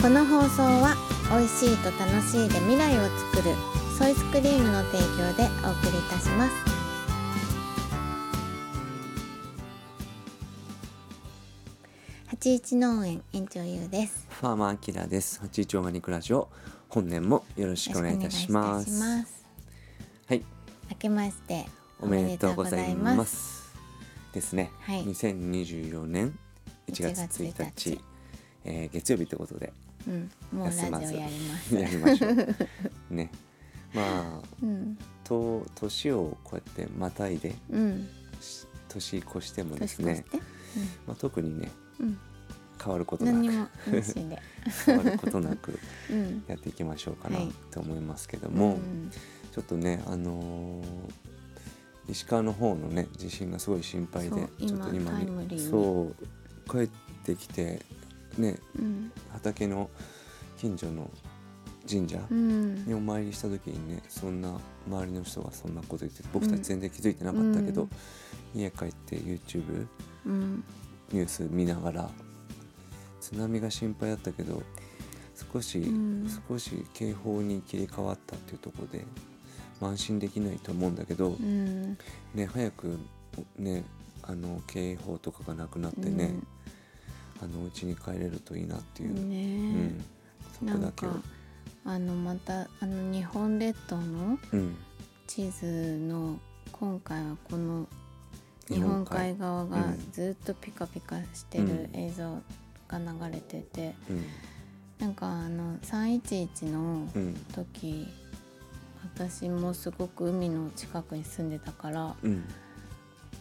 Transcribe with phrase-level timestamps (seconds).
[0.00, 0.94] この放送は
[1.28, 3.54] 美味しいと楽しいで未来を作る
[3.98, 6.54] ソイスクリームの提供でお送りいたします。
[12.28, 14.28] 八一農園園長ゆうです。
[14.30, 15.40] ファーマーアキラです。
[15.40, 16.48] 八一オーガニックラジオ
[16.88, 18.90] 本年もよろしくお願いいたします。
[19.00, 19.46] ます。
[20.28, 20.44] はい、
[20.90, 21.66] 明けまして
[22.00, 23.74] おめでとうございます。
[24.32, 24.52] です。
[24.52, 24.70] ね。
[24.80, 25.04] はい。
[25.06, 26.38] 2024年
[26.86, 28.00] 1月1 1日月1日。
[28.64, 29.72] えー月曜日ということで
[30.08, 31.74] うん、もうラジオやります。
[31.74, 32.34] やりましょう。
[33.14, 33.30] ね。
[33.94, 34.98] まあうん。
[35.24, 38.08] と年をこうやってまたいでうん。
[38.40, 40.24] し年越してもで年すね。
[40.28, 40.40] 越し。
[40.40, 40.42] て？
[41.06, 42.18] まあ特にねうん、
[42.82, 43.70] 変わるこうん、となく
[44.86, 45.78] 変わることなく
[46.10, 46.44] うん。
[46.46, 47.52] やっていきましょうかなはい。
[47.70, 48.74] と思いますけども。
[48.74, 49.10] うん
[49.50, 51.12] ちょっとねあのー
[52.10, 55.70] 石川の方のね地震がすごい心配でちょっと今今タイムリーに。
[55.70, 56.14] そ
[56.66, 56.88] う帰っ
[57.24, 57.82] てきて
[58.38, 59.12] ねうん。
[59.32, 59.90] 畑の
[60.56, 61.10] 近所の
[61.88, 62.86] 神社うん。
[62.86, 67.82] にお参りした時にねそんな周りの人がそんなこと言ってて僕たち全然気づいてなかったけど、
[68.54, 68.60] うん。
[68.60, 69.86] 家帰って YouTube
[70.26, 70.64] うん。
[71.12, 72.10] ニュース見ながら
[73.20, 74.62] 津波が心配だったけど
[75.52, 76.42] 少し、うん。
[76.48, 79.04] 少し警報に切り替わったっていうところで、
[79.80, 81.96] まあ安心できないと思うんだけど、うん。
[82.34, 82.98] ね早く
[83.56, 83.84] ね
[84.22, 86.34] あの警報とかがなくなってね、
[87.42, 90.00] あの家に帰れるといいなっていう、ね
[90.60, 91.06] うん、そこだけ。
[91.06, 91.22] をか
[91.84, 94.76] あのまたあの日本列島のうん。
[95.26, 96.38] 地図の
[96.72, 97.86] 今回はこの
[98.66, 99.36] 日本海。
[99.36, 100.12] 側がうん。
[100.12, 102.00] ずっとピカピカしてるうん。
[102.00, 102.42] 映像
[102.88, 104.24] が流れてて、うん。
[104.98, 107.34] なんかあの311のうん。
[107.54, 108.08] 時
[109.02, 112.44] 私もすごく海の近くに住んでたからうん。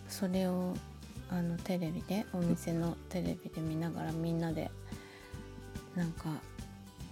[0.08, 0.74] それを
[1.30, 4.72] あのテレビでお店のテレビで見ながらみんなで
[5.96, 6.30] なんか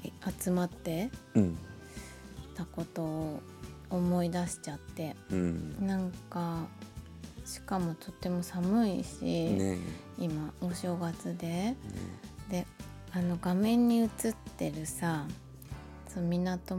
[0.04, 1.58] え集まってうん。
[2.56, 3.42] たことを
[3.90, 5.86] 思い出しちゃってうん。
[5.86, 6.66] なんか
[7.46, 9.78] しかもとっても寒いし、ね。
[10.18, 11.48] 今お正月で。
[11.48, 11.78] ね。
[12.50, 12.68] で
[13.12, 14.10] あの画面に映っ
[14.58, 15.26] てるさ
[16.08, 16.78] その港っ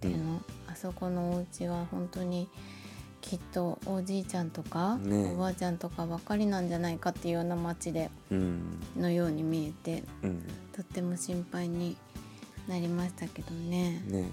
[0.00, 2.48] ていうの、あそこのお家は本当に
[3.24, 8.78] きっとおじいちゃんとか、ねおばあちゃんとかばっかりなんじゃないかっていうような街でうん。
[8.98, 10.42] のように見えてうん。
[10.72, 11.96] とっても心配に
[12.68, 14.02] なりましたけどね。
[14.06, 14.28] ね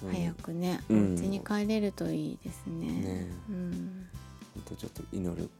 [0.00, 2.86] 早くね、うお家に帰れるといいですね。
[2.86, 4.06] ねうん。
[4.54, 5.50] 本当ちょっと祈る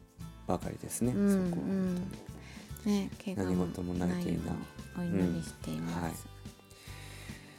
[0.46, 1.62] ばかりですね、うんそこ
[2.88, 4.40] ね、怪我何事もないように
[4.96, 5.96] お祈りしています。
[5.96, 6.12] うんはい。
[6.12, 6.16] っ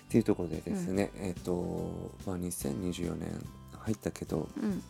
[0.07, 3.45] ていうところでですね、えっ、とまあ2024年
[3.85, 4.84] 入ったけどうん、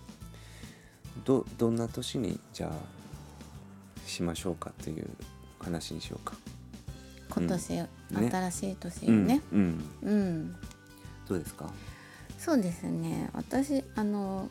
[1.24, 5.10] どどんな年にじゃあしましょうかという
[5.60, 6.34] 話にしようか。
[7.30, 9.42] 今年、ね新しい年よね。
[9.52, 10.56] うん、うんうん、
[11.28, 11.70] どうですか？
[12.38, 13.30] そうですね。
[13.34, 14.50] 私あの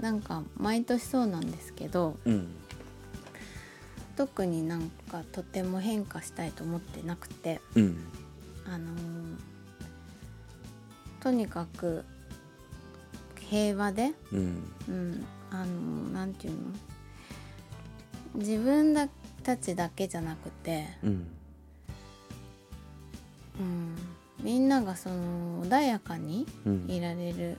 [0.00, 2.48] なんか毎年そうなんですけど、うん
[4.16, 7.98] 特になんかとても変化したいと思ってなくて、うん
[8.66, 8.90] あの
[11.20, 12.04] とにかく
[13.48, 14.72] 平和で、うん。
[14.88, 16.58] うん、あのなんていうの？
[18.34, 19.08] 自分だ
[19.42, 21.26] たちだけじゃなくて、うん。
[23.58, 23.96] うん、
[24.42, 26.86] みんながその穏やかにうん。
[26.90, 27.58] いられる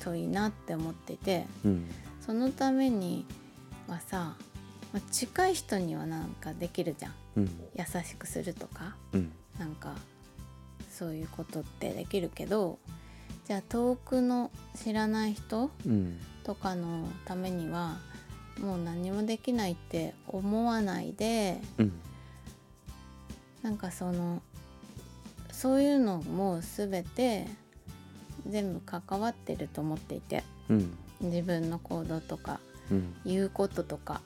[0.00, 1.88] といいなって思っててうん。
[2.20, 3.24] そのために
[3.88, 4.36] はさ、
[4.92, 7.14] まあ近い人にはなんかできるじゃん。
[7.36, 7.44] うん。
[7.76, 9.32] 優しくするとかうん。
[9.58, 9.94] なんか
[10.90, 12.78] そういうことってできるけど
[13.46, 17.98] じゃあ遠くの知らない人うんとかのためには
[18.60, 21.92] もう何もできないって思わないでうん
[23.62, 24.42] なんかその
[25.52, 27.46] そういうのも全て
[28.48, 32.58] 全部関わってると思っていてうん自分の行動とか
[32.90, 34.20] うん言うこととか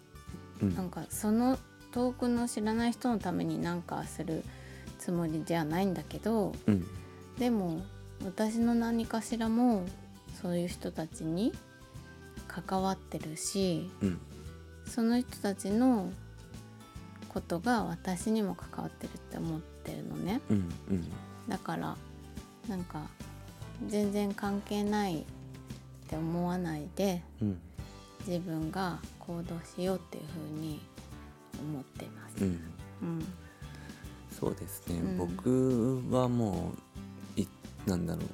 [0.63, 1.59] うんなんかその
[1.93, 4.43] 遠くの知らない人のために何かする
[4.99, 6.87] つもりじゃないんだけどうん。
[7.39, 7.83] でも
[8.25, 9.85] 私の何かしらも
[10.41, 11.53] そういう人たちに
[12.49, 14.21] 関わってるしうん。
[14.87, 16.11] その人たちの
[17.29, 20.41] ことが私にも関わってるって思ってるのね。
[20.49, 20.57] うん
[20.91, 21.05] うん。
[21.49, 21.97] だから
[22.69, 23.03] なんか
[23.89, 25.25] 全然関係ないっ
[26.09, 27.61] て思わないでうん。
[28.27, 30.81] 自分が行動しようっていうふうに
[31.61, 32.45] 思ってます。
[32.45, 32.61] うん。
[33.03, 33.27] うん。
[34.39, 35.17] そうですね、うん。
[35.19, 36.86] 僕はもうい
[37.87, 38.25] なんだろう。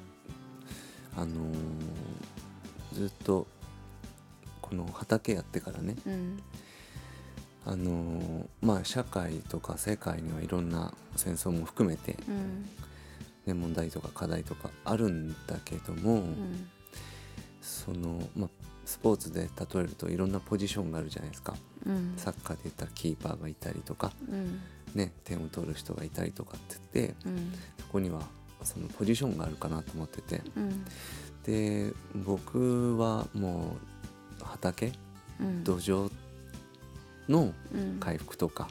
[1.15, 1.53] あのー
[2.93, 3.47] ずっと
[4.61, 5.95] この畑やってからね。
[6.05, 6.39] うん
[7.65, 12.63] あのーまあ社会とか世界にはいろんな戦争も含めて、うん
[13.45, 16.69] ね、問題とか課題とかあるんだけども、うん
[17.61, 18.49] そのまあ
[18.85, 21.55] スポーツで例えるといろんなポジションがあるじゃないですか。
[22.17, 24.11] サッカーで言ったらキーパーがいたりとか、
[24.93, 27.15] ね、点を取る人がいたりとかって言って
[27.79, 28.21] そこには
[28.65, 30.41] そのポジションがあるかなと思ってて。
[30.55, 30.85] うん。
[31.43, 33.75] で僕はも
[34.41, 34.93] う畑
[35.39, 35.63] うん。
[35.63, 36.11] 土壌
[37.27, 37.97] のうん。
[37.99, 38.69] 回復とか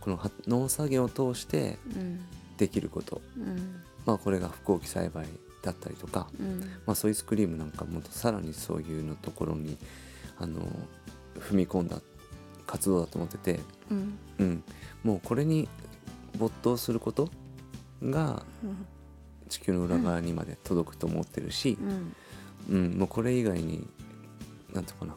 [0.00, 2.20] このは農作業を通してうん。
[2.56, 3.22] できること。
[3.36, 3.82] うん。
[4.04, 5.26] まあこれが不耕起栽培
[5.62, 6.60] だったりとか、うん。
[6.86, 9.76] まあ、ソイスクリームなんかもさらにそういうのところに
[10.38, 10.60] あの
[11.38, 12.00] 踏み込んだ
[12.66, 13.60] 活動だと思ってて、
[13.90, 14.18] うん。
[14.38, 14.64] うん、
[15.02, 15.68] もうこれに
[16.38, 17.28] 没頭すること
[18.02, 18.86] がうん。
[19.48, 22.14] 地球の裏側にまで届くと思ってるしう、ん。
[22.70, 23.86] うんもうこれ以外に
[24.72, 25.16] なんていうかな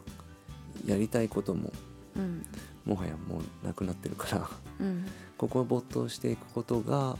[0.87, 1.71] やりたいことも
[2.15, 2.45] うん。
[2.83, 4.49] もはやもうなくなってるから
[4.79, 5.05] うん。
[5.37, 7.17] ここを没頭していくことが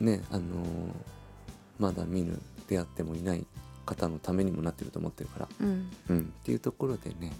[0.00, 0.64] ねあのー
[1.80, 3.44] まだ見ぬ出会ってもいない
[3.84, 5.90] 方のためにもなってると思ってるから、うん。
[6.08, 7.32] うん、っていうところでね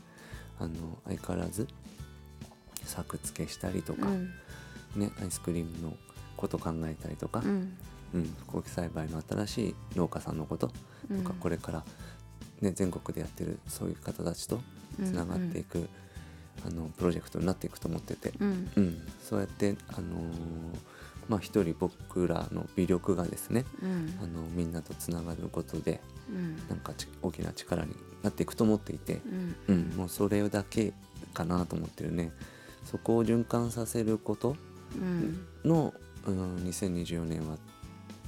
[0.59, 1.69] あの相変わらず
[2.83, 4.31] 作付けしたりとか、うん。
[4.97, 5.97] ね、アイスクリームの
[6.45, 7.61] こと考えたりとか、ううん
[8.21, 10.75] ん不耕起栽培の新しい農家さんのことと
[11.11, 11.25] うん。
[11.25, 11.85] か、これから、
[12.61, 14.61] ね、全国でやってるそういう方たちと
[15.03, 15.89] つながっていく、
[16.67, 18.71] あのプロジェクトになっていくと思ってて、うん。
[18.77, 20.33] うん、そうやって、あのー
[21.29, 24.19] まあ、一人僕らの微力がですね、うん。
[24.23, 26.57] あのみんなとつながることでうん。
[26.69, 29.57] なんかち大きな力になっていくと思っていて、うん。
[29.69, 30.93] うん、もうそれだけ
[31.33, 32.31] かなと思ってるね。
[32.85, 34.57] そこを循環させること
[34.95, 35.47] うん。
[35.65, 35.93] の、
[36.27, 37.57] うん、2024年は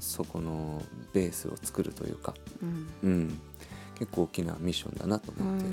[0.01, 0.83] そこの
[1.13, 2.89] ベースを作るというか、うん。
[3.03, 3.41] うん、
[3.99, 5.71] 結構大きなミッションだなとう思ってん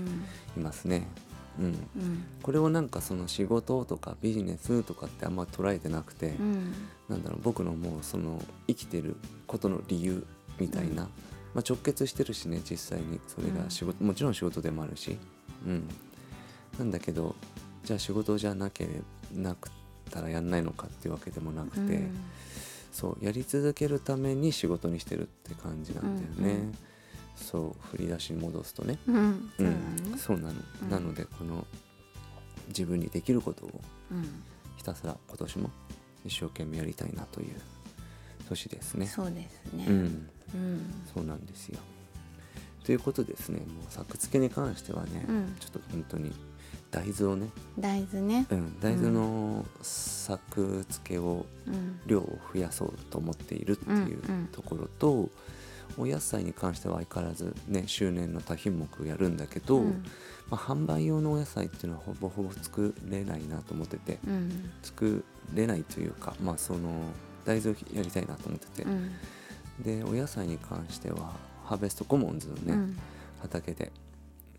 [0.57, 1.07] いますね。
[1.59, 2.25] うん、うん。
[2.41, 6.73] これをなんかその仕事とかビジネスとかってあんま捉えてなくて、うん。
[7.09, 9.15] なんだろう僕のもうその生きてる
[9.45, 10.25] ことの理由
[10.59, 10.97] みたいな、うん。
[10.97, 11.05] ま
[11.57, 13.19] あ、直結してるしね実際に。
[13.27, 15.17] それが仕事、もちろん仕事でもあるし、
[15.65, 15.87] うん、
[16.79, 17.35] なんだけど
[17.83, 18.89] じゃあ仕事じゃなけれ
[19.33, 19.71] ばなくっ
[20.13, 22.15] たらやんないのかっていうわけでもなくて、うん。
[22.91, 26.77] そうやり続けるために仕事にしてるって感じなんだよね、うんうん。
[27.35, 28.99] そう振り出しに戻すとね。
[29.07, 29.51] うん。
[29.57, 30.17] そうんね。
[30.17, 30.89] そうなの、うん。
[30.89, 31.65] なのでこの
[32.67, 33.81] 自分にできることを
[34.11, 34.43] うん。
[34.77, 35.71] ひたすら今年も
[36.25, 37.55] 一生懸命やりたいなという
[38.47, 39.07] 年ですね。
[39.07, 39.85] そうですね。
[39.87, 40.93] うん、うん。
[41.13, 41.79] そうなんですよ。
[42.83, 43.59] ということですね。
[43.59, 45.55] もう作付けに関してはね、うん。
[45.59, 46.33] ちょっと本当に
[46.93, 47.49] 大豆をね、
[47.79, 48.45] 大豆ね。
[48.51, 51.99] うん、大豆の作付けをうん。
[52.05, 54.47] 量を増やそうと思っているっていううんうん。
[54.51, 55.29] ところと、
[55.97, 60.05] お野菜に関しては相変わらずね周年の多品目やるんだけど、うん。
[60.51, 64.71] まあ、販売用のお野菜っていうのはほぼほぼ作れないなと思っててうん。
[64.83, 66.89] 作れないというかまあその
[67.43, 69.11] 大豆をやりたいなと思ってて、うん。
[69.83, 71.33] でお野菜に関しては
[71.65, 72.97] ハーベストコモンズのね、うん。
[73.41, 73.91] 畑で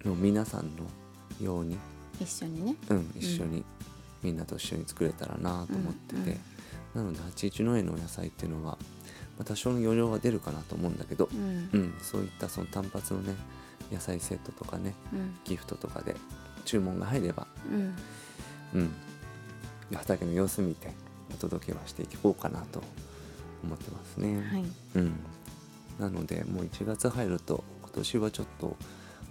[0.05, 0.85] の皆さんの
[1.41, 1.79] ように、
[2.21, 2.77] 一緒にね。
[2.89, 3.65] うん、一緒に、
[4.23, 6.21] みんなと一緒に作れたらなと思ってて、
[6.95, 7.15] うんうん。
[7.15, 11.69] なので81農園のお野菜っていうのは、まあ、多少の余量は出るかなと思うんだけど、うん。
[11.73, 13.35] うん、そういったその単発のね
[13.93, 15.35] 野菜セットとかねうん。
[15.45, 16.15] ギフトとかで
[16.65, 17.95] 注文が入れば、うん。
[18.75, 18.91] うん、
[19.95, 20.93] 畑の様子見て
[21.33, 22.83] お届けはしていこうかなと
[23.63, 24.43] 思ってますね。
[24.43, 24.65] はい。
[24.97, 25.13] うん、
[25.99, 28.77] なのでもう1月入ると今年はちょっと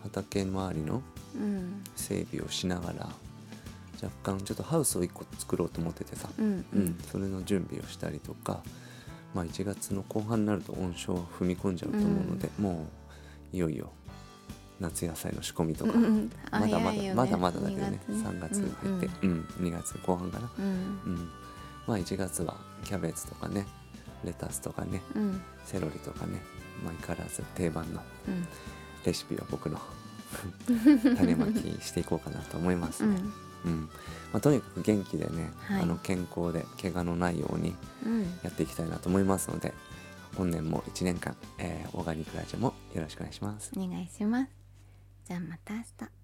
[0.03, 1.03] 畑周りのうん
[1.95, 3.09] 整備をしながら
[4.01, 6.45] 若干ちょっとハウスを1個作ろうと思っててさ、うん。
[6.45, 6.83] ううん。
[6.85, 8.61] んそれの準備をしたりとか、
[9.33, 12.87] まあ、1月の後半になると温床を踏み込んじゃうと思うので、も
[13.53, 13.91] ういよいよ
[14.79, 17.99] 夏野菜の仕込みとか、うんまだまだ、まだまだだけどね。
[18.09, 20.65] 2 3月入って、うん2月後半かな、うん。
[20.65, 20.67] う
[21.15, 21.29] ん、
[21.87, 23.65] まあ1月はキャベツとかね
[24.25, 25.41] レタスとかねうん。
[25.65, 26.41] セロリとかね、
[26.83, 28.45] まあ、相変わらず定番のうん。
[29.05, 29.79] レシピを僕の
[31.17, 33.15] 種まきしていこうかなと思いますね。
[33.65, 33.71] うん。
[33.71, 33.81] うん。
[34.31, 35.81] まあ、とにかく元気でね、はい。
[35.83, 37.75] あの健康で怪我のないように
[38.05, 38.21] うん。
[38.43, 39.73] やっていきたいなと思いますので
[40.35, 43.71] 本年も1年間、えーオーガニックラジオもよろしくお願いします。
[43.77, 44.49] お願いします。
[45.25, 46.23] じゃあまた明日